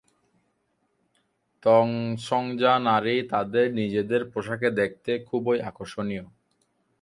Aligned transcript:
তঞ্চঙ্গ্যা 1.63 2.73
নারী 2.87 3.15
তাদের 3.31 3.65
নিজস্ব 3.77 4.23
পোশাকে 4.33 4.69
দেখতে 4.79 5.11
খুবই 5.27 5.57
আকর্ষণীয়। 5.69 6.25